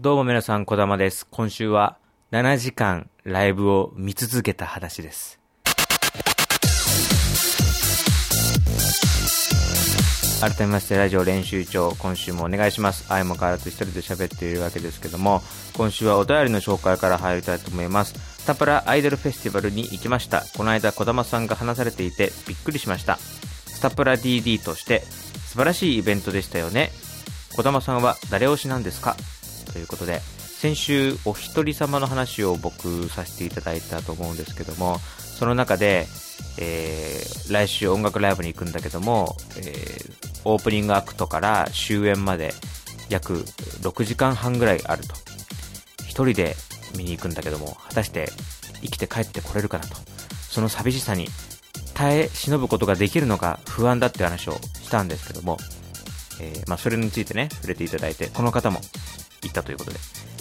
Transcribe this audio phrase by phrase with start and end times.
[0.00, 1.24] どうも皆さん、小玉です。
[1.30, 1.98] 今週は
[2.32, 5.38] 7時間ライブを見続けた話です。
[10.40, 13.12] 改めまして、ラジオ練習長、今週もお願いします。
[13.12, 15.42] 愛も変わらず一人で喋っているわけですけども、
[15.76, 18.14] 今週はお便りの紹介から入りたいと思います。
[18.14, 20.44] スタプラアイドルフェスティバルに行きました。
[20.56, 23.16] この間、小玉さんが話されていてびっくりしました。
[23.18, 25.02] スタプラ DD として
[25.46, 26.90] 素晴らしいイベントでしたよね。
[27.56, 29.16] 小玉さんは誰推しなんですか？
[29.72, 36.06] ということで、先週お一人様の話を僕させていただいたと思うんですけども、その中で、
[36.58, 42.52] えー来週音楽ライブに行くんだけども、えーオープニングアクトから終演まで
[43.08, 43.44] 約
[43.82, 45.14] 6時間半ぐらいあると。
[46.02, 46.54] 一人で
[46.96, 48.30] 見に行くんだけども、果たして
[48.82, 49.96] 生きて帰ってこれるかなと。
[50.48, 51.28] その寂しさに
[51.94, 54.52] 耐え忍ぶことができるのか不安だって話を
[54.82, 55.58] したんですけども、
[56.40, 58.80] えーまあ、それについてね、触れていただいて、この方も
[59.44, 59.98] 行ったということで。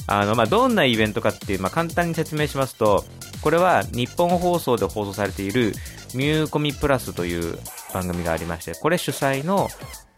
[0.08, 3.06] あの、まあ、どんなイベントかっていう、まあ、簡単に説明しますと、
[3.42, 5.74] これは日本放送で放送されている
[6.14, 7.58] ミューコミプラスという
[7.94, 9.70] 番組がありまして、これ主催の、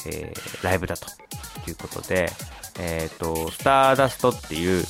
[0.08, 1.08] えーライブだと
[1.70, 2.30] いうことで、
[2.80, 4.86] えっ、と、スターダストっていう、う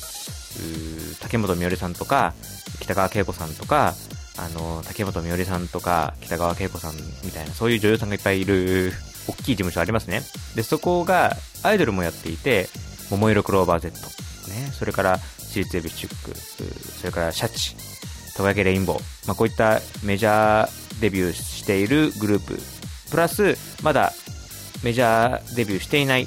[1.20, 2.34] 竹本美織さんとか、
[2.80, 3.94] 北川景子さんとか、
[4.38, 6.94] あの、竹本美織さんとか、北川景子さん
[7.24, 8.92] みたいな、そういう女優さんがいっぱいいる、
[9.28, 10.22] 大きい事務所ありますね。
[10.54, 12.68] で、そこが、アイドルもやっていて、
[13.10, 13.98] 桃色クローバー Z、
[14.50, 17.76] ね、それから、私立エビシュック、それから、シャチ、
[18.36, 22.58] トカゲレインボー、まあ、こういったメジャーデビューしているグループ、
[23.10, 24.12] プラス、まだ
[24.82, 26.26] メジャーデビューしていない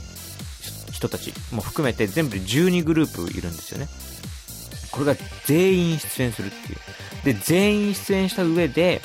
[0.91, 3.87] 人たちも含めて全部で12グループいるんですよね。
[4.91, 6.75] これが全員出演するってい
[7.31, 7.33] う。
[7.33, 9.01] で、全員出演した上で、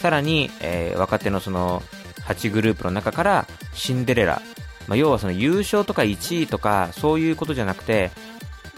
[0.00, 1.82] さらに、えー若手のその
[2.26, 4.42] 8グループの中からシンデレラ、
[4.88, 8.10] まあ、要はその優勝とか1位とかそういうことじゃなくて、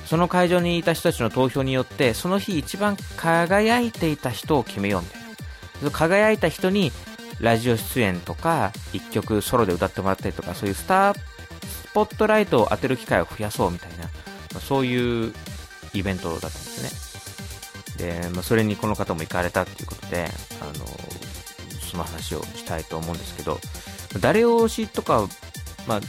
[0.06, 5.20] その会場にいた人たちの投票によって、その日一番輝いていた人を決めようみたい
[5.82, 5.90] な。
[5.90, 6.92] 輝いた人に
[7.40, 14.04] ラジオ出演とか、一曲ソロで歌ってもらったりとか、そういうスター、スポットライトを当てる機会を増やそうみたいな、
[14.54, 15.32] まそういう
[15.92, 18.06] イベントだったんですね。
[18.22, 20.28] で、まあ、それにこの方も行かれたっていうことで、
[20.60, 20.86] あの、
[21.80, 23.58] その話をしたいと思うんですけど、
[24.20, 25.26] 誰推しとか、
[25.86, 26.00] まあ、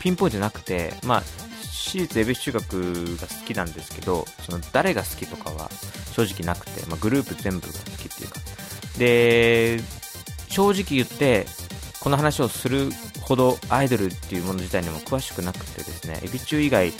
[0.00, 1.22] ピンポイントじゃなくて、まあ、
[1.62, 5.70] 私立恵比寿中学が好きなんですけど、その誰が好きとかは
[6.12, 8.40] 正直なくて、まあ、グループ全部が好きっていうか。
[8.98, 9.80] で、
[10.48, 11.46] 正直言って、
[12.00, 12.90] この話をする
[13.20, 16.92] ほどアイドルっていうもの自体にも詳しくなくてですね、エビ中以外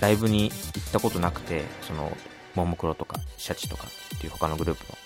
[0.00, 2.12] ライブに行ったことなくて、その、
[2.54, 4.98] ももクロとか、シャチとかっていう他のグループの。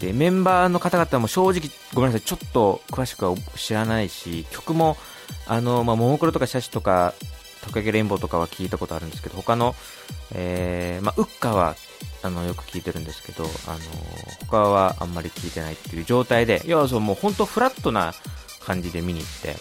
[0.00, 4.96] で、メンバーの方々も正直、ごめんなさい、ちょっと詳しくは知らないし、曲も、
[5.46, 7.14] あの、まあ、ももクロとかシャチとか、
[7.64, 9.74] トカゲレインボーとかは聞いたことあるんですけど、他の、
[10.34, 11.74] えー、まあ、ウッカは、
[12.22, 13.78] あの、よく聞いてるんですけど、あの、
[14.46, 18.14] 他はあんまり聞いてないっていう状態で、いや、そう、もう本当フラットな
[18.64, 19.56] 感じで見に行って、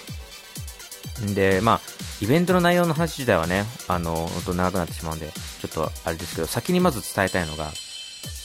[1.26, 1.82] んで、まあ、
[2.22, 7.72] イベントの内容の話自体はね、あの、本当長くなってしまうんで、ちょっとあれですけど、先にまず伝えたいのが、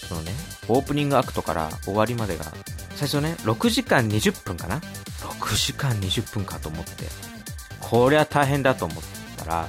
[0.08, 0.32] そのね、
[0.68, 2.46] オープニングアクトから終わりまでが、
[2.94, 4.80] 最初ね、6時間20分かな
[5.20, 7.29] ?6 時間20分かと思って、
[7.90, 9.04] こりゃ大変だと思っ
[9.36, 9.68] たら、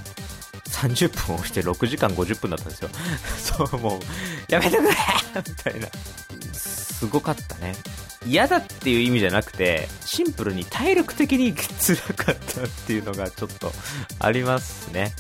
[0.66, 2.90] 30分押して6時間50分だったんですよ。
[3.68, 4.02] そう、もう、
[4.48, 5.88] やめてくれみたいな。
[6.54, 7.76] すごかったね。
[8.24, 13.74] 嫌だっていう意味じゃなくて、シンプルに体力的に辛かったっていうのがちょっと
[14.20, 15.14] ありますね。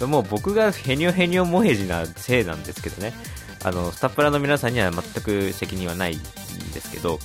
[0.00, 3.12] もう僕がヘニョヘニョモヘジなせいなんですけどね。
[3.64, 6.20] あの、スタプラの皆さんには全く責任はないん
[6.72, 7.18] ですけど、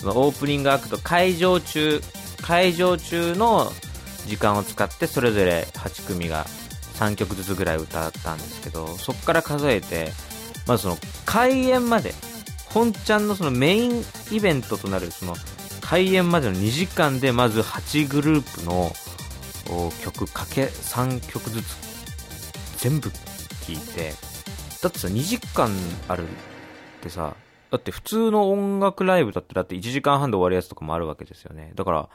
[0.00, 2.00] そのオープニングアクト会場中、
[2.42, 3.72] 会場中の
[4.26, 6.44] 時間を使ってそれぞれ8組が
[6.94, 10.12] 3曲ずつぐらい歌ったんですけど、そこから数えて、
[10.66, 12.14] まずその開演まで、
[12.66, 15.34] 本ちゃんのそのメインイベントとなるその
[15.80, 18.92] 開演までの2時間でまず8グループの
[20.02, 21.76] 曲かけ3曲ずつ
[22.78, 23.16] 全部聴
[23.70, 24.12] いて、
[24.82, 25.70] だってさ、2時間
[26.08, 26.26] あるっ
[27.02, 27.34] てさ、
[27.70, 31.72] だって普通の音楽ライブだってだって1時間半で終わるやつとかもあるわけですよね。
[31.74, 32.08] だから、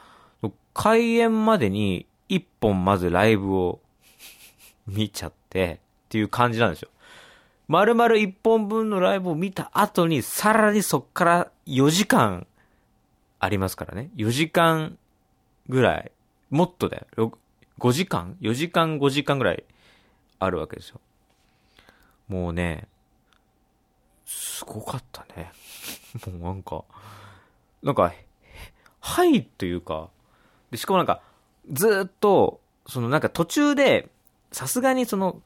[0.72, 3.80] 開演までに1本まずライブを
[4.86, 6.90] 見ちゃってっていう感じなんですよ。
[7.68, 12.46] 丸々1本分のライブを見た後に、さらにそっから4時間
[13.40, 14.10] ありますからね。
[14.16, 14.98] 4時間
[15.68, 16.12] ぐらい。
[16.50, 17.32] もっとだよ。
[17.78, 19.64] 5時間 ?4 時間5時間ぐらい
[20.38, 21.00] あるわけですよ。
[22.28, 22.86] もうね、
[24.24, 25.52] すごかったね。
[26.38, 26.84] もうなんか、
[27.82, 28.12] なんか、
[29.00, 30.08] はいというか、
[30.70, 31.20] で、しかもなんか、
[31.70, 34.08] ずっと、そのなんか途中で、
[34.52, 35.42] さすがにその、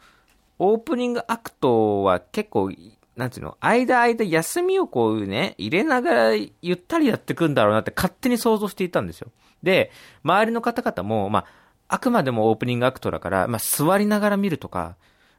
[0.58, 2.70] オープニングアクトは結構、
[3.16, 9.30] なんていうの、間間休みをこうね、入れながらゆったりやってくんだろうなって勝手に想像していたんですよ。
[9.62, 9.90] で、
[10.22, 11.46] 周りの方々も、まあ、
[11.88, 14.96] あくまでもオープニングアクトだから、まあ、座りながら見るとか、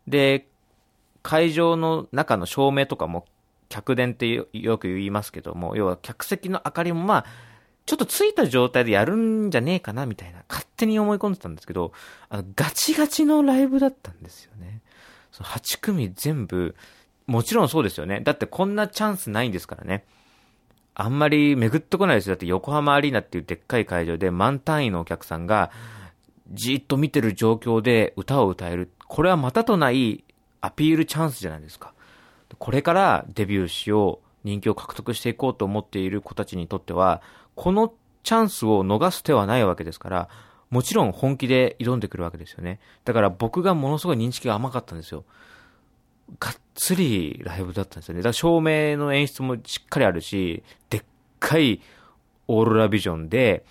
[0.08, 0.48] で、
[1.24, 3.26] 会場の中の照明とかも、
[3.70, 7.26] 客電ってよく言いますけども、要は客席の明かりもまあ、
[7.86, 11.92] ちょっとついた状態でやるんじゃねえかな、みたいな、勝手に思い込んでたんですけど、
[12.30, 14.82] あの、ガチガチのライブだったんですよね。
[15.32, 16.76] その8組全部、
[17.28, 18.22] もちろんそうですよね。
[18.22, 20.06] だってこんなチャンスないんですからね。
[20.94, 22.36] あんまり巡ってこないですよ。
[22.36, 25.72] だって横浜アリーナっていうでっかい会場で満単位のお客さんが
[26.52, 28.92] じっと見てる状況で歌を歌える。
[29.08, 30.24] これはまたとない
[30.60, 31.94] アピールチャンスじゃないですか。
[32.60, 37.22] これからデビューしよう、人気を獲得していこうと思っている子たちにとっては、
[37.62, 37.94] この
[38.24, 40.30] チャンスを逃す手はないわけですから、
[40.72, 42.80] もちろん本気で挑んでくるわけですよね。
[43.06, 45.26] だから僕がものすごい認識が甘かったんですよ。
[46.40, 48.22] がっつりライブだったんですよね。
[48.22, 51.04] だから照明の演出もしっかりあるし、でっ
[51.40, 51.82] かい
[52.48, 53.64] オーロラビジョンで、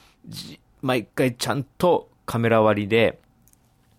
[0.83, 3.19] 毎回ちゃんとカメラ割りで、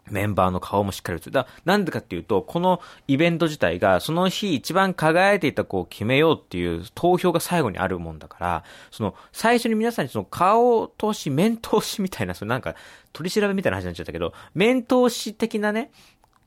[0.10, 1.32] メンバーの顔もしっかり映る。
[1.32, 12.76] だなんでかっていうと、このイベント自体が、その日一番輝いていた子を決めようっていう投票が最後にあるもんだから、その、最初に皆さんにその顔通し、面通しみたいな、そのなんか、
[13.14, 15.92] 取り調べみたいな話になっちゃったけど、面通し的なね、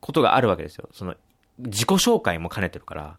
[0.00, 0.88] ことがあるわけですよ。
[0.92, 1.14] その、
[1.58, 3.18] 自己紹介も兼ねてるから。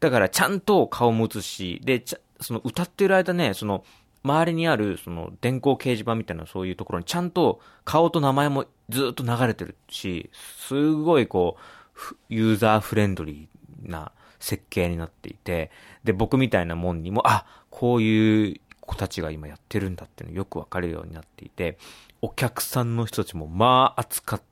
[0.00, 2.02] だからちゃんと顔も映し、で、
[2.40, 3.84] その歌ってる間ね、その、
[4.22, 15.70] 周りにある、その、電光掲示板みたいなそういうところにちゃんと顔と名前もずっと流れてるし、すごいこう、ユーザーフレンドリーな設計になっていて、
[16.04, 21.78] で、僕みたいなもんにも、あ、こういう子たちが今やってるんだっていうのよくわかるようになっていて、
[22.22, 24.42] お客さんの人たちもまあ熱かっ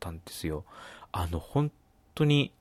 [0.00, 0.64] たんですよ。
[1.12, 1.70] あの、本
[2.14, 2.52] 当に、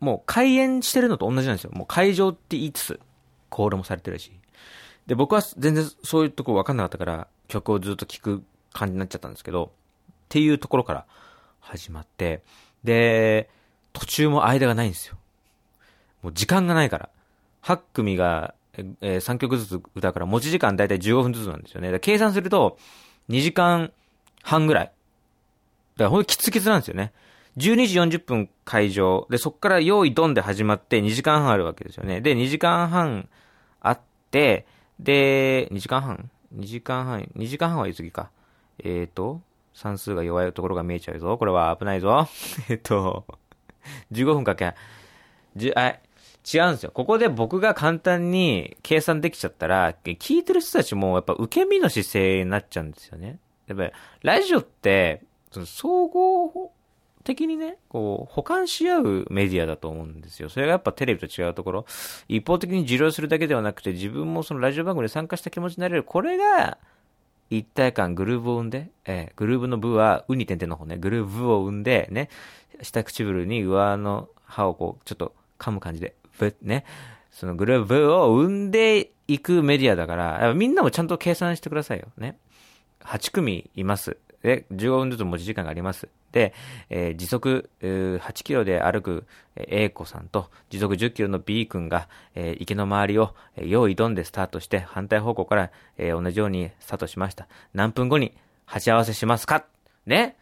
[0.00, 1.72] もう開演してるのと同じなんですよ。
[1.72, 3.00] もう会場って言いつつ、
[3.48, 4.32] コールもされてるし。
[5.08, 9.72] で、僕は全然そういうとこ分かんなかったから、曲をずっと聴く感じになっちゃったんですけど、
[10.04, 11.06] っていうところから
[11.60, 12.42] 始まって、
[12.84, 13.48] で、
[13.94, 15.16] 途中も間がないんですよ。
[16.22, 17.08] もう時間がないから。
[17.62, 21.98] 8組が、えー、3曲ずつ歌うから、持ち時間だいたい15分ずつなんですよね。
[22.00, 22.78] 計算すると、
[23.30, 23.92] 2時間
[24.42, 24.84] 半ぐらい。
[24.84, 27.12] だからほんときつきつなんですよね。
[27.56, 29.26] 12時40分会場。
[29.30, 32.20] で、そっから用意ドンで始まって2時間半あるわけですよね。
[32.20, 33.28] で、2時間半
[33.80, 34.00] あっ
[34.30, 34.66] て、
[35.00, 38.30] で、2時間半 ?2 時間半、2時間半は言い過ぎか。
[38.78, 39.40] えっ、ー、と、
[39.74, 41.38] 算数が弱いところが見えちゃうぞ。
[41.38, 42.26] これは危ないぞ。
[42.68, 43.24] えっと、
[44.12, 44.74] 15分かけ、
[45.56, 45.98] じあ、
[46.52, 46.90] 違うんですよ。
[46.92, 53.38] ここで僕が簡単に計算できちゃったら、聞いてる人たちもやっぱ受け身の姿勢になっちゃうんですよね。
[53.66, 53.92] やっぱり、
[54.22, 55.22] ラジオって、
[55.52, 56.72] その総合
[57.24, 60.48] 的にね、こう、保管し合うメディアだと思うんですよ。
[60.48, 61.86] それがやっぱテレビと違うところ。
[62.28, 66.04] 一方的に受領するだけではなくて、自分もそのラジオ番組で参加した気持ちになれる。
[66.04, 66.78] これが、
[67.50, 72.28] 一体感、グルーブを生んで、えー、グルーブの部は、ウに点々の方ね、グルーブを生んで、ね、
[72.82, 76.84] 下唇に上の歯をこう、ちょっと噛む感じで、ぶね、
[77.30, 82.08] そのグルーブを生んでいくメディアだから、みんなもちゃんと計算してくださいよ。
[82.16, 82.36] ね。
[83.00, 84.18] 8組います。
[84.42, 86.08] で、15分ずつ持ち時間があります。
[86.32, 86.52] で、
[86.90, 89.26] えー、時速8キロで歩く
[89.56, 97.48] A 子さんと時速10キロの B 君が、えー、池の周りを、え、用意ドンでスタートして反対方向から、えー、同じようにスタートしました。
[97.72, 99.64] 何分後に鉢合わせしますか？
[100.06, 100.36] ね？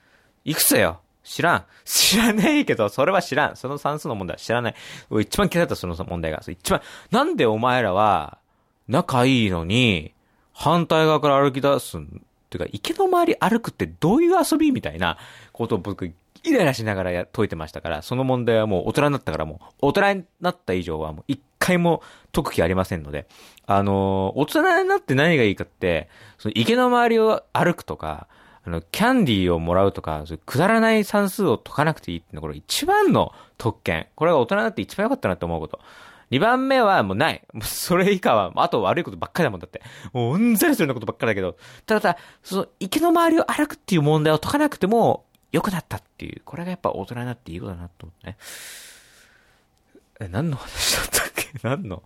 [0.45, 1.65] いくつよ知らん。
[1.85, 3.57] 知らねえけど、それは知らん。
[3.57, 4.75] その算数の問題は知らない。
[5.21, 6.41] 一番嫌いだった、その問題が。
[6.47, 8.39] 一番、なんでお前らは、
[8.87, 10.15] 仲いいのに、
[10.53, 12.23] 反対側から歩き出すん？
[12.57, 15.19] ていうか、池の周り歩くってどういう遊びみたいな
[15.53, 23.27] ことを僕、イライラしながら解いてましたから、その問題はもう大人になったからもう、大人になった以上はもう一回も解く気ありませんので、
[23.67, 26.09] あのー、大人になって何がいいかって、
[26.39, 28.29] その池の周りを歩くとか、
[28.65, 34.09] あの、キャンディーをもらうとか、くだらない算数を解かなくていいっていうのは、これ一番の特権。
[34.17, 35.81] これが大人になって一番良かったなって思うこと。
[36.31, 37.43] 2番目はもうない。
[37.63, 39.83] それ以下は、あと悪いことばっかりだもんだって。
[40.13, 41.57] もううんざりするようなことばっかりだけど、
[41.87, 48.37] ただた、その池の周りを歩くっていう問題を解かなくても良くなったっていう、これがやっぱ大人になっていいことだなと思ってね。
[50.21, 51.47] え、何の話だったっけ？
[51.63, 52.03] 何の？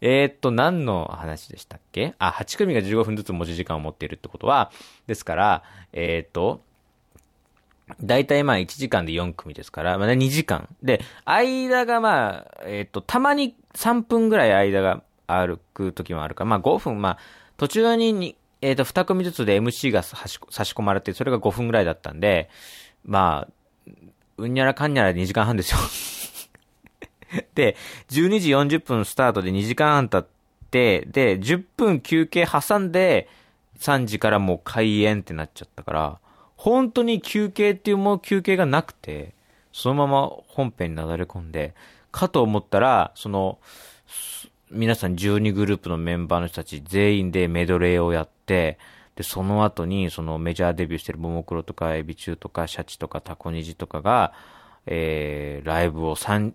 [0.00, 2.14] えー、っと、何の話でしたっけ？
[2.18, 4.70] あ、8組が15分ずつ持ち時間を持っているってことは、
[5.06, 6.62] ですから、えー、っと、
[8.02, 10.68] だいたいまあ1時間で4組ですから、まあ、2時間。
[10.82, 17.18] で、間がまあ、えっ、ー、と、たまに3分ぐらい間が歩く時もあるから、まあ5分、まあ、
[17.56, 22.50] 途中ににえっ、ー、と、2組ずつで MC が差し込まれて、それが5分ぐらいだったんで、
[23.04, 23.92] まあ、
[24.36, 25.78] うんにゃらかんにゃらで2時間半ですよ。
[27.54, 27.76] で、
[28.10, 30.30] 12時40分スタートで2時間半経っ
[30.70, 33.28] て、で、10分休憩挟んで、
[33.78, 36.18] 3時からもう開演ってなっちゃったから、
[36.58, 39.32] 本当に休憩っていうも休憩がなくて、
[39.72, 41.72] そのまま本編になだれ込んで、
[42.10, 43.58] かと思ったら、その、
[44.70, 48.76] 皆さん12グループのメンバーの人たち全員でメドレーをやって、
[49.14, 54.32] で、その後に、そのメジャーデビューしてるももクロとかエビチューとかシャチとかタコニジとかが、
[54.86, 56.52] えー、ライブを3、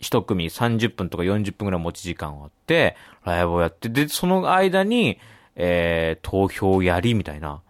[0.00, 5.20] 一組30分とか40分ぐらい持ち時間をあって、ライブをやって、で、その間に、
[5.54, 7.60] えー、投票やりみたいな。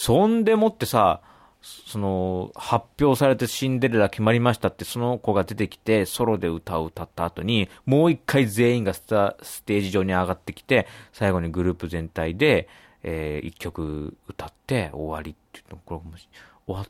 [0.00, 1.20] そんでもってさ、
[1.60, 12.66] その、発表されてシンデレラ決まりましたって、その子が出てきて、ソロで歌を歌った後に、もう一回全員がスタステージ上に上がってきて、最後にグループ全体で、
[13.02, 16.18] えー、一曲歌って終わりっていうの、これ
[16.64, 16.86] 終わっ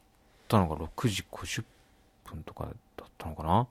[0.46, 1.64] たのが6時50
[2.26, 3.66] 分とかだったのかな？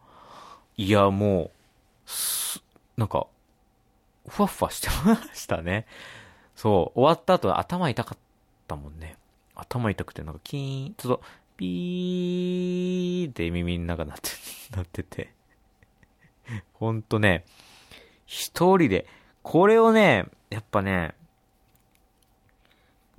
[0.75, 3.25] いや、もう、なんか、
[4.27, 5.85] ふわふわしてましたね。
[6.57, 8.17] そう、終わった後頭痛かっ
[8.67, 9.15] たもんね。
[9.59, 11.21] 頭痛くてなんかキーン、ちょっと、
[11.57, 14.29] ピーって耳の中なって、
[14.75, 15.33] なってて。
[16.73, 17.45] ほんとね、
[18.25, 19.07] 一人で、
[19.43, 21.15] これをね、やっぱね、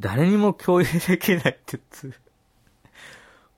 [0.01, 2.13] 誰にも共有できないってつ。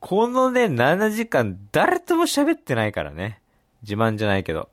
[0.00, 3.40] このね、7時間誰とも喋ってないからね。
[3.82, 4.68] 自慢じゃないけど。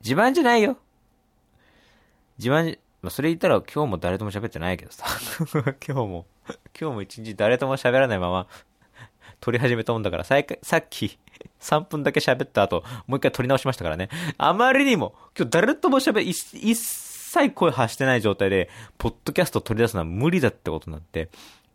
[0.00, 0.78] 自慢じゃないよ。
[2.38, 5.04] 自慢じ、まあ、それ言ったら今日も誰とも喋ってないけどさ。
[5.86, 6.26] 今日も、
[6.80, 8.46] 今日も一日誰とも喋らないまま
[9.40, 10.44] 撮り始めたもんだから、さっ
[10.88, 11.18] き
[11.60, 14.08] 3分だけ喋った後、もう一回撮り直しましたからね。
[14.36, 16.34] あまりにも、今日誰とも喋、一
[16.74, 21.30] 切声発してない状態で、ポッドキャスト取り出すのは無理だってことになって、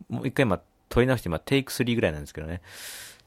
[0.08, 2.62] もう一回今撮り直して今テイク3ぐらいなんですけどね。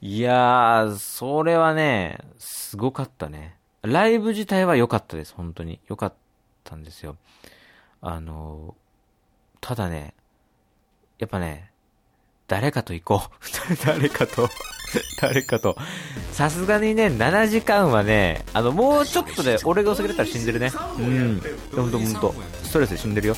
[0.02, 3.58] いやー、それはね、すごかったね。
[3.82, 5.80] ライブ自体は良かったです、本当に。
[5.88, 6.14] 良かっ
[6.64, 7.18] たんですよ。
[8.02, 8.76] あの、
[9.62, 10.14] ただね、
[11.20, 11.72] やっぱね、
[12.48, 13.30] 誰かと行こう。
[13.86, 14.50] 誰かと
[15.20, 15.76] 誰かと。
[16.32, 20.72] さすがにね、7時間はね、あの、もうちょっとで、俺が遅れたら死んでるね。
[20.98, 21.42] うん。
[21.76, 22.36] ほんとほんと。
[22.64, 23.38] ストレスで死んでるよ。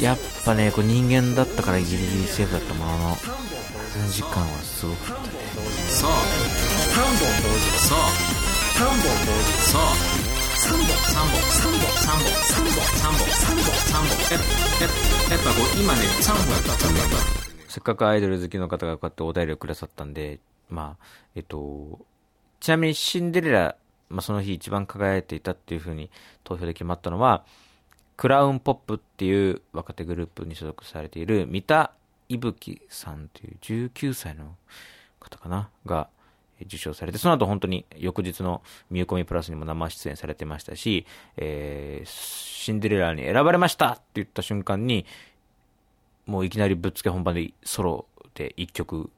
[0.00, 5.28] やっぱね、こう人間だったからギリギリセーフだったものの、7時間はすごかったね。
[5.88, 7.70] さあ、3本同時。
[7.78, 7.98] さあ、
[8.78, 9.52] 3本同時。
[9.70, 9.94] さあ、
[10.68, 14.44] 3本、3本3本3本3本3本3本3本
[15.30, 21.04] やっぱ今ね3本やった3本やったせっかくアイドル好きの方がこうやってお便りをくださったんでまあ
[21.36, 22.00] えっと
[22.58, 23.76] ちなみにシンデレラ、
[24.10, 26.10] まあ、その日一番輝いていたっていうふうに
[26.42, 27.44] 投票で決まったのは
[28.16, 31.92] クラウンポップっていう若手グループに所属されている三田
[32.28, 34.56] いぶきさんという19歳の
[35.20, 36.08] 方かなが
[36.66, 41.06] 受賞されて、その後本当に翌日のミューコミプラスにも生出演されてましたし、
[41.36, 45.06] えー、シンデレラに選ばれましたって言った瞬間に、
[46.26, 49.10] もういきなりぶっつけ本番でソロで一曲、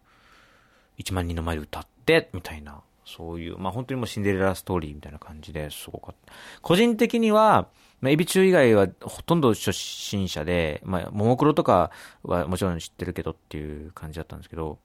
[0.98, 6.32] 1万人の前で歌って、みたいな、そういう、まあ本当にもうシンデレラストーリーみたいな感じですごかった。
[6.62, 7.68] 個人的には、
[8.00, 11.90] まあ、エビ中以外はほとんど初心者で、まあ、ももクロとか
[12.22, 14.78] はもちろん知ってるけどっていう感じだったんですけど、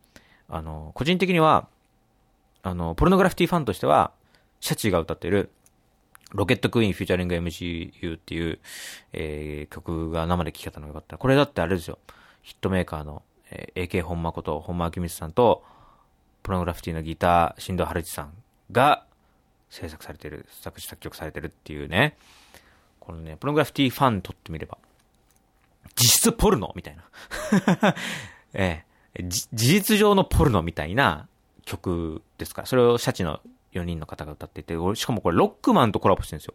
[0.47, 1.67] あの、個人的には、
[2.63, 4.11] あの、ポルノグラフィティファンとしては、
[4.59, 5.51] シャチが歌ってる、
[6.33, 8.59] Rocket Queen featuring MCU っていう、
[9.13, 11.17] えー、曲が生で聴けたのがよかった。
[11.17, 11.97] これだってあれですよ。
[12.41, 15.63] ヒットメーカーの、えー、AK 本間こと本間昭光さんと、
[16.43, 18.33] ポルノグラフィティのギター、新藤晴一さん
[18.71, 19.05] が
[19.69, 22.17] 制作されてる、作詞作曲されてるっていうね。
[22.99, 24.77] このね、ポルノグラフィティファンにとってみれば、
[25.95, 27.03] 実質ポルノみたいな。
[28.53, 31.27] ええ事実上のポルノみたいな
[31.71, 33.39] 曲ですから、それをシャチの
[33.73, 36.53] 4人の方が歌っていて、しかもこれロックマンとコラボしてるんですよ。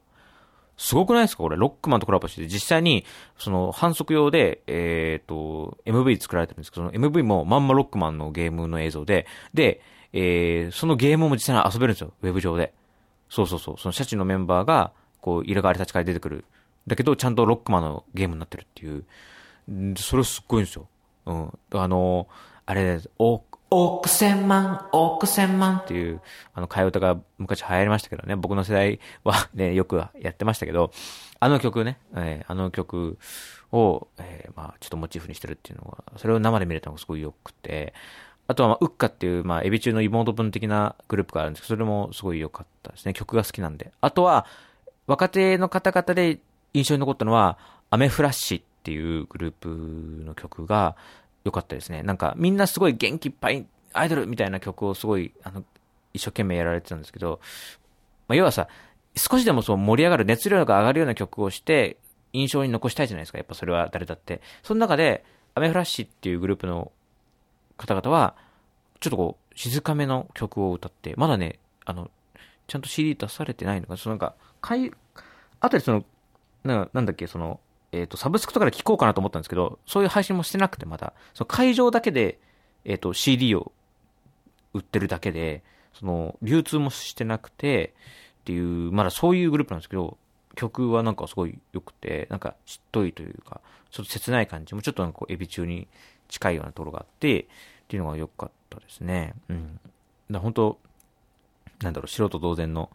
[0.77, 1.43] すごくないですか？
[1.43, 3.07] これ、ロックマンとコラボしてて、実際に、
[3.39, 9.81] その、反則用で、えっ、ー、と、MV 作られてるんですけど、その MV もまんまロックマンのゲームの映像で、で、
[10.13, 12.75] えー、そのゲームも実際に遊べるんですよ、ウェブ上で。
[13.31, 14.93] そうそうそう、そのシャチのメンバーが、
[15.23, 16.45] こう、入れ替わり立ち替わり出てくる。
[16.87, 19.05] だけど、ちゃんとロックマンのゲームになってるっていう。
[19.97, 20.89] それすっごいんですよ。
[21.25, 21.59] うん。
[21.73, 22.29] あの、
[22.67, 26.21] あれ、オ億千万、億千万っていう、
[26.55, 30.93] あの、替え歌が昔流行りましたけどね、僕の世代はね、 よくやってましたけど、
[31.41, 33.19] あの曲ね、えー、あの曲
[33.73, 37.93] を、えー、まあ、ちょっとモチーフにしてるっていうのが、それを生で見れたのがすごい良くて、
[38.49, 43.13] あとは、まあ、ウッカっていう、まあ、エビ中の妹分的なグループがあるんですけど、それもすごい良かったですね。
[43.13, 43.93] 曲が好きなんで。
[44.01, 44.47] あとは、
[45.09, 46.39] 若手の方々で
[46.73, 47.59] 印象に残ったのは、
[47.91, 49.69] アメフラッシュっていうグループ
[50.25, 50.97] の曲が、
[51.47, 52.03] 良かったですね。
[52.03, 55.65] なんか、みんなすごい元気いっぱい、アイドルみたいな曲をすごい、あの、
[56.13, 57.41] 一生懸命やられてたんですけど、
[58.29, 58.69] まあ、要はさ、
[59.17, 61.99] 少しでもそう盛り上がる、熱量が上がるような曲をして、
[62.33, 63.39] 印象に残したいじゃないですか。
[63.39, 64.43] やっぱそれは誰だって。
[64.63, 65.25] その中で、
[65.55, 66.93] アメフラッシュっていうグループの
[67.77, 68.35] 方々は、
[69.01, 72.11] ちょっとこう、静かめの曲を歌って、まだね、あの、
[72.67, 74.91] ちゃんと CD 出されてないのか、そのなんか、かい、
[75.61, 76.05] あとでその、
[76.65, 77.61] ななんだっけ、その、
[77.93, 81.13] えっ、と、サブスクとかで聴こうかなと思ったんですけど、そういう配信もしてなくて、まだ。
[81.35, 82.39] その会場だけで、
[82.85, 83.73] えっ、ー、と、CD を
[84.75, 85.63] 売ってるだけで、
[85.95, 87.95] その、流通もしてなくて、
[88.41, 90.19] っていう、まだそういうグループなんですけど、
[90.55, 95.87] 曲はなんかすごい良くて、なんかしっとりというか、ちょっと切ない感じも、ちょっとなんか、エビ中に
[96.29, 97.47] 近いようなところがあって、っ
[97.89, 99.35] ていうのが良かったですね。
[99.49, 99.81] うん。
[100.31, 100.79] だ本当
[101.83, 102.91] なんだろう、素人同然の、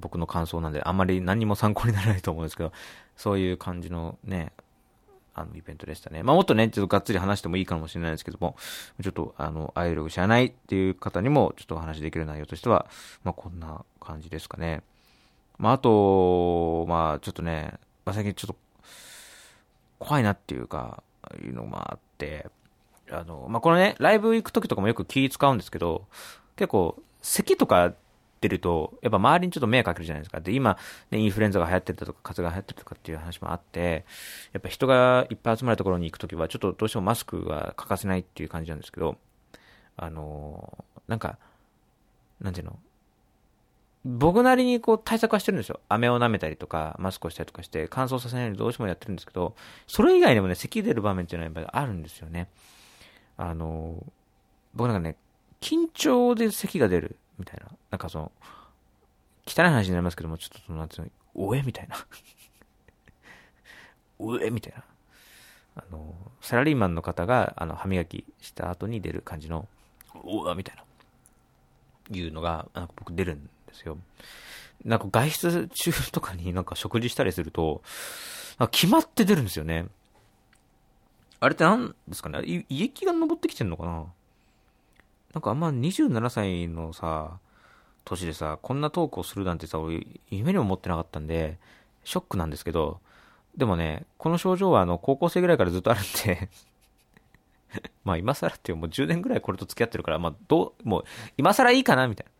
[0.00, 2.72] 僕の感想なんで、あんまり何も参考にならないと思うんですけど、
[3.16, 4.52] そういう感じのね、
[5.34, 6.22] あの、イベントでしたね。
[6.22, 8.56] まあ、もっとね、ちょっとがっつり話してもいいかもしれないですけども、
[9.02, 12.86] ちょっと、あの、アイドル知らないっていう方にも、ちょっとお話できる内容としては、
[13.24, 14.82] まあ、こんな感じですかね。
[15.58, 18.56] まあ、あと、まあ、ちょっとね、まあ、最近ちょっと、
[19.98, 21.02] 怖いなっていうか、
[21.42, 22.50] いうのもあって、
[23.10, 26.06] あの、まあ、このね、ライブ行く時とかもよく気使うんですけど、
[26.56, 27.94] 結構、咳とか
[28.42, 30.40] ってると、やっぱ周りにちょっと迷惑かけるじゃないですか。
[30.40, 30.76] で、今、
[31.12, 34.04] ね、インフルエンザが流行ってるとか、風邪が流行ってるとかっていう話もあって、
[34.52, 39.16] やっぱ人がいっぱい集まるところに行くときは、ちょっとどうしてもマスクは欠かせないっていう感じなんですけど、
[39.96, 41.38] あのー、なんか、
[42.40, 42.76] なんていうの？
[44.04, 45.78] 僕なりにこう対策はしてるんですよ。
[45.88, 49.54] 飴を舐めたりとか、マスクをしたりとかして、乾燥させないようにどうしてもやってるんですけど、
[49.86, 52.48] それ以外でもね、咳出る場面っていうのはやっぱりあるんですよね。
[53.36, 54.04] あの、
[54.74, 55.16] 僕なんかね、
[55.60, 57.66] 緊張で咳が出るみたいな。
[57.90, 58.32] なんかその、
[59.46, 61.96] 汚い話になりますけども、ちょっとその、なんていうの、おえみたいな。
[64.18, 64.84] おえみたいな。
[65.76, 69.68] あの、サラリーマンの方が、あの、歯磨きした後に出る感じの、
[70.14, 70.84] おわみたいな。
[72.10, 73.98] いうのが、なんか僕出るんですよ。
[74.84, 77.82] なんか外出中とかになんか食事したりすると、
[78.70, 79.86] 決まって出るんですよね。
[81.40, 82.40] あれって何ですかね？
[82.44, 84.06] 胃液が登ってきてんのかな？
[85.34, 87.38] なんかあんま27歳のさ、
[88.04, 91.58] 年でさ、こんなトークをするなんてさ、俺、夢にも思ってなかったんで、
[92.04, 93.00] ショックなんですけど、
[93.56, 96.48] でもね、この症状はあの、高校生ぐらいからずっとあるんで
[98.04, 101.04] まあ今更っていうもう10年ぐらいこれと付き合ってるから、まあどう、もう
[101.36, 102.32] 今更いいかなみたいな。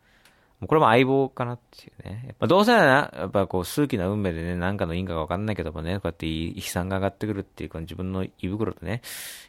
[0.59, 2.23] もうこれも相棒かなっていうね。
[2.27, 9.01] やっぱどうせなら、やっぱこう数奇な運命でね、なんかの因果がわかんないけどもね、こうやって悲惨が上がってくるっていう、この自分の胃袋とね、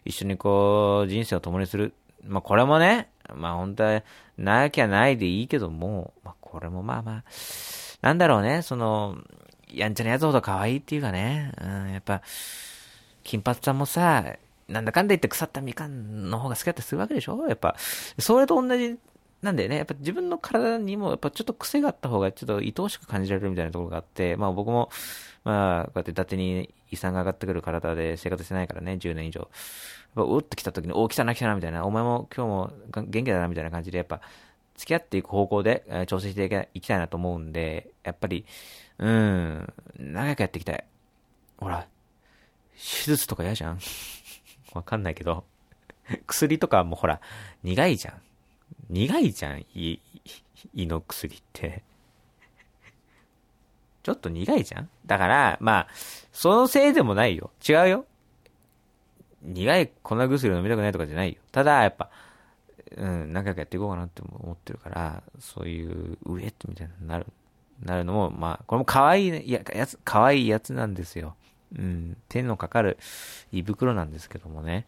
[0.05, 1.95] 一緒にこう、人生を共にする。
[2.27, 4.03] まあこれもね、まあ本当は、
[4.37, 7.25] なきゃないでいいけども、まあこれもまあまあ、
[8.01, 9.17] なんだろうね、その、
[9.69, 12.23] やんちゃなやつほど可愛いっていうかね、うん、やっぱ、
[13.23, 14.25] 金髪さんもさ、
[14.69, 17.47] なんだかんだ言って腐ったみかんの方が好きだったりするわけでしょ？
[17.49, 17.77] やっぱ、
[18.19, 18.97] それと同じ
[19.45, 24.89] なんでね、やっぱ自分の体にも、やっぱちょっと癖があった方が、ちょっと愛おしく感じられるみたいなところがあって、まあ僕も、
[25.45, 29.41] まあ、こうやって伊達に遺産が上がってくる体で生活してないからね、10年以上。
[29.41, 29.51] やっ
[30.15, 32.73] ぱ、うっと来た時に、お、来たな来たな、みたいな、お前も今日も
[33.07, 34.23] 元気だな、みたいな感じで、やっぱ、
[34.77, 38.47] 付き合っていく方向で、えー、調整していきたいなと思うんで、やっぱり、
[38.97, 40.85] うん、長くやっていきたい。
[41.59, 41.87] ほら、
[42.73, 43.79] 手術とか嫌じゃん？
[44.73, 45.45] わかんないけど。
[46.27, 47.21] 薬とかもほら、
[47.63, 48.23] 苦いじゃん。
[48.89, 50.01] 苦いじゃん、胃、
[50.75, 51.83] 胃の薬って。
[54.03, 54.89] ちょっと苦いじゃん？
[55.07, 55.89] だから、まあ、
[56.33, 57.51] そのせいでもないよ。
[57.67, 58.07] 違うよ。
[59.43, 61.39] 苦い粉薬飲みたくないとかじゃないよ。
[61.53, 62.11] ただ、やっぱ、
[62.97, 67.27] うん、仲良くやっていこうかなって思ってるから、そういうウエットみたいになる、
[67.83, 71.37] なるのも、まあ、これも可愛い、いや、やつ、可愛いやつなんですよ。
[71.77, 72.99] うん、手のかかる
[73.53, 74.87] 胃袋なんですけどもね。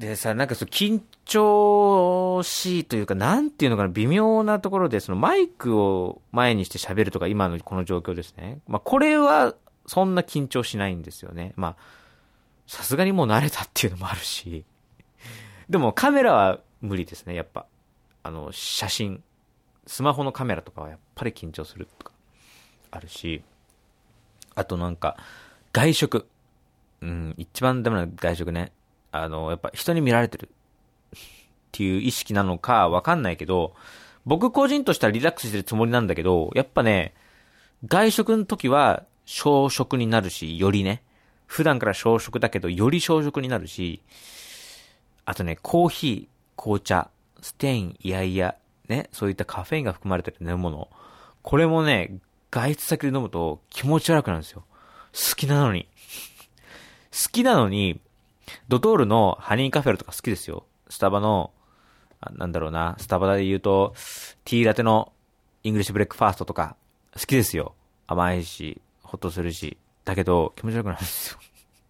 [0.00, 8.60] でさ、なんかそう、緊張しいというか、なんていうのかな、微妙なところで、そのマイクを前にして喋るとか、今のこの状況ですね。
[8.66, 9.54] まあ、これは、
[9.86, 11.52] そんな緊張しないんですよね。
[11.54, 11.76] まあ、
[12.66, 14.64] さすがにもう慣れたっていうのもあるし。
[15.68, 17.66] でもカメラは無理ですね、やっぱ。
[18.22, 19.22] あの、写真。
[19.86, 22.12] スマホのカメラとかはやっぱり緊張するとか、
[22.90, 23.42] あるし。
[24.54, 25.18] あとなんか、
[25.74, 26.26] 外食。
[27.02, 28.72] うん、一番ダメな外食ね。
[29.12, 31.18] あの、やっぱ人に見られてるっ
[31.72, 33.74] ていう意識なのかわかんないけど、
[34.26, 37.14] 僕個人としてはリラックスしてるつもりなんだけど、やっぱね、
[37.86, 41.02] 外食の時は小食になるし、よりね、
[41.46, 44.02] 普段から小食だけど、より小食になるし、
[45.24, 47.08] あとね、コーヒー、紅茶、
[47.40, 48.54] ステイン、いやいや、
[48.88, 50.88] ね、そういったカフェインが含まれてる飲み物。
[51.42, 52.18] これもね、
[52.50, 54.64] 外出先で飲むと気持ち悪くなるんですよ。
[55.12, 55.88] 好きなのに。
[57.12, 58.00] 好きなのに、
[58.68, 60.64] ドトールのハニーカフェラとか好きですよ。
[60.88, 61.52] スタバの、
[62.32, 63.94] なんだろうな、スタバで言うと、
[64.44, 65.12] ティーラテの
[65.62, 66.76] English Breakfast とか、
[67.14, 67.74] 好きですよ。
[68.06, 69.76] 甘いし、ほっとするし。
[70.04, 71.38] だけど、気持ち悪くなるんですよ。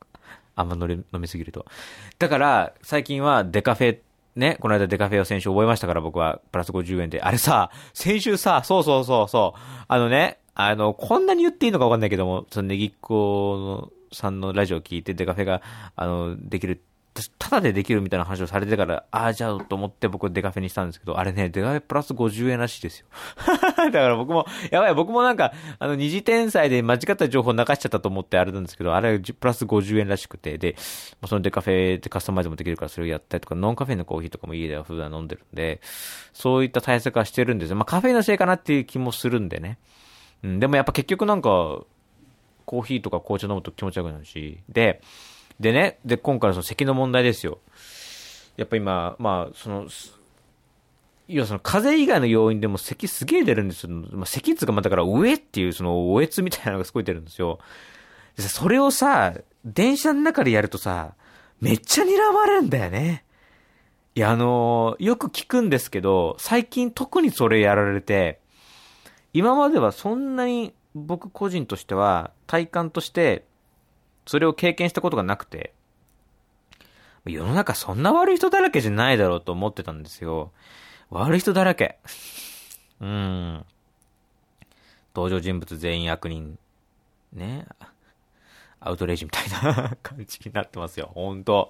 [0.57, 1.67] あんま飲み飲みすぎると。
[2.19, 3.99] だから、最近はデカフェ、
[4.37, 7.23] ね、この間デカフェを先週覚えましたから僕は、プラス50円で。
[7.23, 15.63] あれさ、先週さ、そうそうそうそう、あのね、あの、こんなに言っていいのかわかんないけども、そのネギっ子のさんのラジオを聞いてデカフェが、
[15.97, 16.83] あの、できる、
[17.39, 23.07] ただでできるみたいな話をされてから、ああ、じゃあと思って僕デカフェにしたんですけど、あれね、デカフェプラス50円らしいですよ。
[23.77, 30.77] だから僕も、やばい、僕もなんか、あの、二次天才で間違った情報流しちゃったと思ってあれなんですけど、あれプラス50円らしくて、で、
[31.27, 35.81] そのデカフェでカスタマイズもできるからそれをやったりとか、ノンカフェのコーヒーとかも家では普段飲んでるんで、
[36.33, 37.77] そういった対策はしてるんですよ。
[37.77, 39.79] まあカフェのせいかなっていう気もするんでね。
[40.43, 41.81] うん、でもやっぱ結局なんか、
[42.71, 45.01] コーヒーとか紅茶飲むと気持ち悪くなるし、で、
[45.59, 47.59] でね、で、今回のその咳の問題ですよ。
[48.57, 49.89] やっぱ今、まあ、その、
[51.27, 53.91] 要はその風邪以外の要因でも咳すげえ出るんですよ。
[53.91, 57.59] まあ、咳っつか、まあだから上っていうそのおえつみたいなのがすごい出るんですよ。
[58.37, 61.15] でそれをさ、電車の中でやるとさ、
[61.61, 63.25] めっちゃ睨まれるんだよね。
[64.15, 68.39] いや、あのーよく聞くんですけど、最近特にそれやられて、
[69.33, 73.45] 今まではそんなに僕個人としては体感として
[74.27, 75.73] それを経験したことがなくて、
[77.25, 80.53] 世の中そんな悪い人だらけじゃないだろうと思ってたんですよ。
[81.11, 81.99] 悪い人だらけ。
[83.01, 83.65] うん。
[85.15, 86.59] 登場人物全員悪人。
[87.33, 87.67] ね。
[88.79, 91.11] アウトレイジみたいな 感じになってますよ。
[91.15, 91.69] ほんと。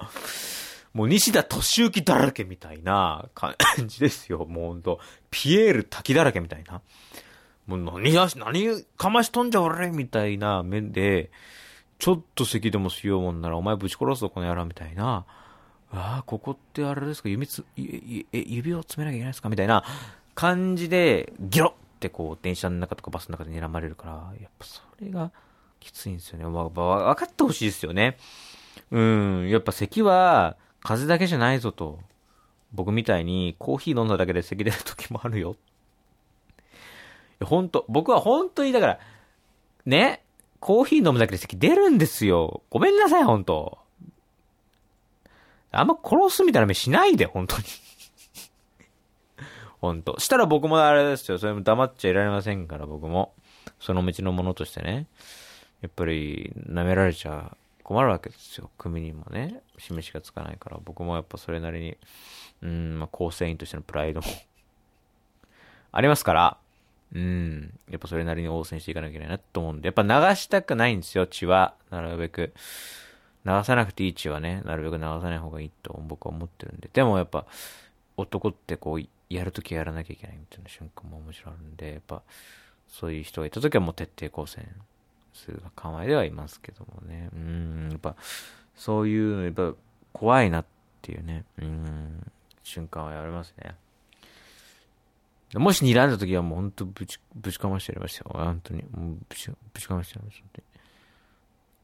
[0.93, 3.55] もう西田敏行だらけみたいな感
[3.87, 4.45] じですよ。
[4.45, 5.01] もうほんと。
[5.31, 6.83] ピエール滝だらけみたいな。
[7.77, 11.31] もう何やし、何かましとんじゃ俺みたいな面で、
[11.99, 15.25] ちょっと咳でもしようもんならお前ぶち殺すぞこの野郎みたいな。
[15.93, 17.29] ああ、ここってあれですか？
[17.29, 19.49] 指つ、指を詰めなきゃいけないですか？
[19.49, 19.85] みたいな
[20.35, 25.31] 感じで、ギョロってこう電車の中とかバスの中で睨まれるから、やっぱそれが
[25.79, 26.45] きついんですよね。
[26.45, 28.17] わ、わ、分かってほしいですよね。
[28.91, 31.99] うん、やっぱ咳は風邪だけじゃないぞと。
[32.73, 35.57] 僕みたいにコーヒー飲んだだけで咳出る時もあるよ。
[37.45, 38.99] 本当僕は本当にだから、
[39.87, 40.23] ね、
[40.61, 42.63] コーヒー飲むだけで咳出るんですよ。
[42.71, 43.79] ごめんなさい、本当
[45.73, 47.65] あんま殺すみたいな目しないで、本当に。
[49.81, 51.39] 本当したら僕もあれですよ。
[51.39, 53.35] それも黙っちゃいられませんから、僕も。
[53.79, 55.07] その道のものとしてね。
[55.81, 58.71] やっぱり、舐められちゃ困るわけですよ。
[58.77, 59.63] 組にもね。
[59.79, 61.97] 示しがつかないから、僕もやっぱそれなりに、
[62.63, 64.27] うん、まあ、構成員としてのプライドも
[65.93, 66.59] ありますから、
[67.15, 67.79] うん。
[67.91, 71.75] やっぱそれなりに応戦していかなきゃいけないなと思うんで、やっぱ流したくないんですよ、血は。
[71.91, 72.53] なるべく。
[73.45, 76.91] 流さなくていい血はね、なるべく流さない方がいいと僕は思ってるんで。
[76.93, 77.47] でもやっぱ、
[78.17, 82.23] 男ってこう、やるときやらなきゃいけないみたいな瞬間ももちろんで、やっぱ、
[82.87, 84.69] そういう人がいたときはもう徹底抗戦
[85.33, 87.31] する構えではいますけどもね。
[87.35, 88.17] うん、やっぱ、
[88.75, 89.75] そういうの、やっぱ、
[90.13, 90.65] 怖いなっ
[91.03, 93.75] ていうね、うん、瞬間はありますね。
[95.55, 98.31] もし睨んだ時はもう本当ぶち、ぶちかましてやりましたよ。
[98.33, 98.85] 本当に。
[98.91, 100.43] もうぶち、ぶちかましてやりました。
[100.43, 100.65] 本当に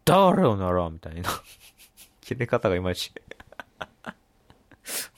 [0.07, 1.29] 誰をならみたいな。
[2.23, 3.13] 切れ方がいまいち。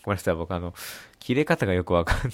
[0.02, 0.74] ごめんなさい、僕あの、
[1.18, 2.28] 切れ方がよくわかんない。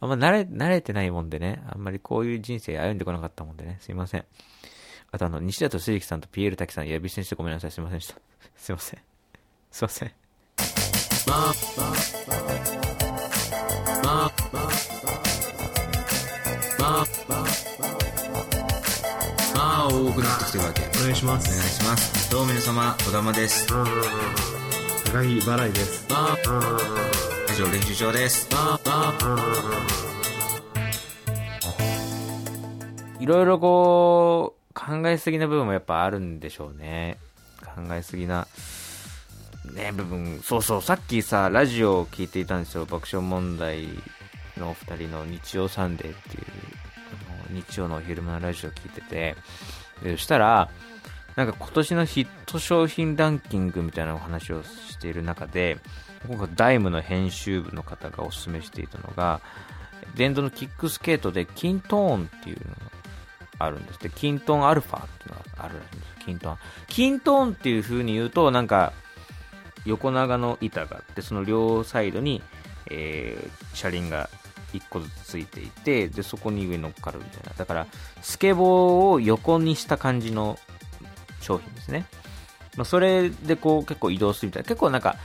[0.00, 1.62] あんま慣れ、慣れてないもんでね。
[1.68, 3.78] あんまりこういう人生歩んでこなかったもんでね。
[3.80, 4.26] すいません。
[5.10, 7.70] あとあの、西田敏行さんとピエール滝さん、呼び捨てしてごめんなさい。
[7.70, 8.16] すいませんでした。
[8.56, 9.00] すいません。
[9.70, 10.12] すいません。
[14.04, 15.29] まあ、
[17.00, 17.06] 多
[20.12, 20.82] くなってきてるわけ。
[20.82, 21.82] お願いしまお願いす。
[21.82, 22.30] します。
[22.30, 23.66] どうも皆様、小玉です。
[23.68, 26.06] 高木払いです。
[26.10, 26.16] ラ
[27.54, 28.50] ジオ練習場です。
[33.18, 37.16] いろいろこう、考えすぎな部分もやっぱあるんでしょうね。
[37.64, 38.46] 考えすぎな、
[39.72, 40.42] ね、部分。
[40.44, 42.84] そうそう、さっきさ、ラジオを聞いていたんですよ。
[42.84, 43.88] 爆笑問題
[44.58, 46.44] のお二人の日曜サンデーっていう、
[47.50, 49.36] 日曜のお昼間のラジオを聞いてて、
[50.02, 50.70] でそしたら、
[51.36, 55.78] なんか今年のヒット商品ランキングみたいなお話をしている中で、
[56.26, 59.40] 今回ダイムの編集部の方がお勧めしていたのが、
[60.14, 62.80] 電動のキックスケートでキントーンっていうのが
[63.58, 64.00] あるんです。
[64.00, 66.24] で、キントーンアルファっていうのがあるらしいんです。
[66.26, 66.58] キントーン。
[66.88, 68.92] キントーンっていう風に言うと、なんか、
[69.84, 72.42] 横長の板があって、その両サイドに、
[72.90, 74.28] えー車輪が
[74.78, 77.52] 1個ずつついていて、で、そこに上に乗っかるみたいな。
[77.56, 77.86] だから、
[78.22, 80.58] スケボーを横にした感じの
[81.40, 82.06] 商品ですね。
[82.76, 84.68] まあ、それでこう結構移動するみたいな。
[84.68, 85.16] 結構なんか、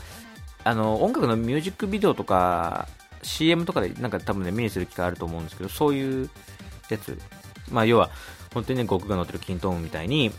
[0.64, 2.88] あの、音楽のミュージックビデオとか、
[3.26, 6.30] CM とかでなんか多分ね目にする機会あると思うんですけどそういう
[6.90, 7.20] やつ、
[7.72, 8.12] まあ、要は
[8.54, 10.32] 本当にね極が乗ってるキントーンみたいに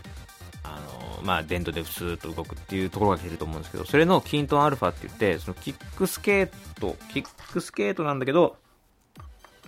[0.62, 0.80] あ
[1.18, 8.56] の、まあ、電動でスーッと動くっていうところが来ると思うんですけどそれのキントーンアルファって言ってそのキックスケートキックスケートなんだけど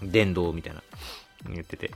[0.02, 0.82] 電動みたいな
[1.48, 1.90] 言ってて。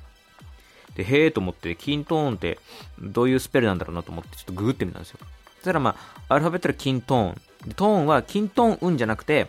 [0.95, 2.59] でへえと思ってキントーンって
[3.01, 5.19] どういうスペルなんだろうなと思ってちょっとググってみたんですよ。
[5.57, 5.97] そしたらま
[6.29, 7.35] あアルファベットでキントーン。
[7.69, 9.49] でトーンはキントーン運じゃなくて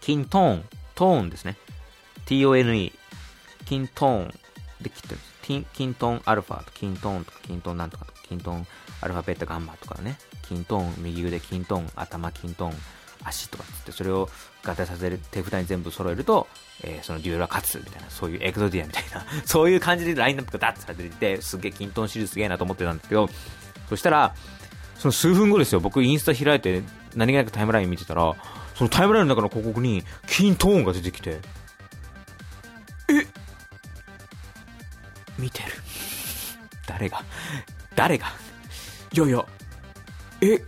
[0.00, 0.64] キントーン。
[0.94, 1.56] トーンですね。
[2.26, 2.92] T-O-N-E
[3.64, 4.34] キントーン。
[4.82, 5.30] で切ってるんです。
[5.72, 8.66] キントーンアルファとキントーンとかキントーンなんとかとかキントーン
[9.00, 10.18] アルファベータガンマとかね。
[10.42, 12.76] キントーン右腕キントーン頭キントーン。
[13.24, 14.28] 足とかつってそれを
[14.64, 16.46] 合体させる手札に全部揃えると、
[16.82, 23.28] えーそのデュエルは勝つみたいなそういうエクゾディアみたいな そういう感じでラインナップがダッとされていてすげえキントーンシリーズすげえなと思ってたんですけど
[23.88, 24.34] そしたら
[24.98, 25.80] その数分後ですよ。
[25.80, 26.82] 僕インスタ開いて
[27.16, 28.36] 何気なくタイムライン見てたら
[28.74, 31.40] そのタイムラインの中の広告にキントーンが出てきて
[33.08, 33.26] え？
[35.38, 35.72] 見てる。
[36.86, 37.24] 誰が？
[37.96, 38.26] 誰が？
[39.12, 39.44] いやいや。
[40.42, 40.62] え？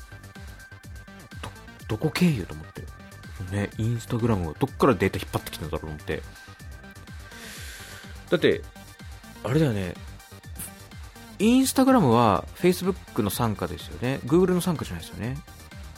[1.92, 2.82] どこ経由と思って。
[3.54, 6.22] ねインスタグラムがどっからデータ引っ張ってきたんだろうと思って。
[8.30, 8.62] だって
[9.44, 9.94] あれだよね。
[11.38, 14.20] インスタグラムは Facebook の参加ですよね。
[14.24, 15.36] Google の参加じゃないですよね。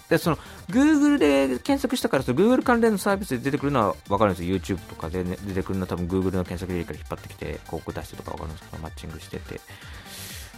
[0.09, 4.57] でその Google で検索したからその Google 関連のサービスで出てくるのは分かるんですよ。
[4.57, 9.61] YouTube とかで、ね、出てくるのは多分 Google の検索履歴から引っ張ってきて広告出してとか分かるんですけどマッチングしてて。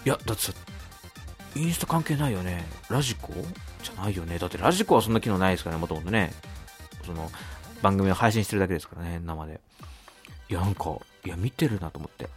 [0.06, 0.52] いやだってさ
[1.56, 2.64] インスタ関係ないよね。
[2.90, 3.32] ラジコ？
[3.82, 4.38] じゃないよね。
[4.38, 6.32] だってラジコはそんな機能ないですからねもともとね。
[7.04, 7.30] その
[7.82, 9.60] 番組を配信してるだけですからね生で。
[10.48, 12.28] いやなんかいや見てるなと思って。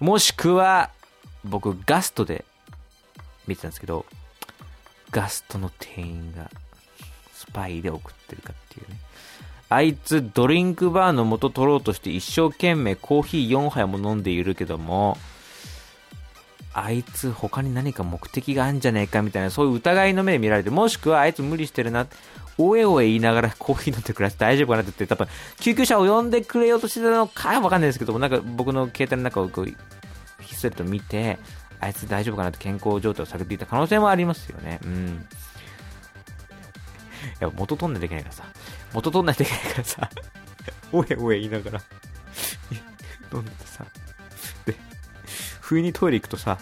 [0.00, 0.90] もしくは
[1.44, 2.44] 僕ガストで
[3.46, 4.04] 見てたんですけど
[5.10, 6.50] ガストの店員が
[7.32, 8.96] スパイで送ってるかっていうね。
[9.70, 15.18] あいつドリンクバーの元取ろうとして一生懸命コーヒー4杯も飲んでいるけども
[16.72, 22.06] あいつ他に何か目的があるんじゃねえかみたいなそういう疑いの目で見られてもしくはあいつ無理してるな
[22.58, 25.28] おえおえ言いながらコーヒー飲んでくれて大丈夫かなって言って多分
[25.60, 29.74] 救急車を呼んでくれようとしてたのかわかんないですけどもなんか僕の携帯の中をこうひ
[30.54, 31.38] っそりと見て
[31.80, 34.80] あいつ大丈夫かなって健康状態を探っていた可能性もありますよね。
[34.84, 35.26] うん。
[37.40, 38.44] いや元取んないといけないからさ。
[38.92, 40.10] 元取んないといけないからさ。
[40.92, 41.80] おえおえ言いながら。
[43.32, 43.84] 飲んでてさ。
[45.68, 46.58] 不意にトイレ行くとさ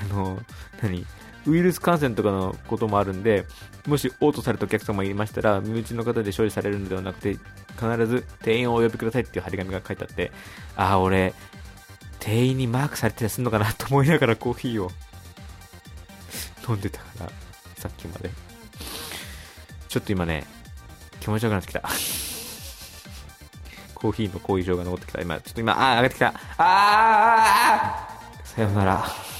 [0.00, 0.38] あの
[0.80, 1.04] 何
[1.46, 3.46] ウイルス感染とかのこともあるんで
[3.86, 7.32] もし嘔吐されたお客様がいましたら身内の方で処理されるのではなくて
[7.80, 10.30] 必ず店員をお呼びくださいっていう張り紙が書いてあって
[10.76, 11.34] ああ俺
[12.20, 14.90] 店員にマークされてたりするのかなと思いながらコーヒーを
[16.68, 17.30] 飲んでたから
[17.76, 18.30] さっきまで。
[19.88, 20.44] ちょっと今ね
[21.20, 21.80] 気持ちよくなってきた。
[23.94, 25.22] コーヒーの後遺症が残ってきた。
[25.22, 26.34] 今ちょっと今ああ上がってきた。
[26.58, 28.17] あー
[28.58, 29.37] さよなら。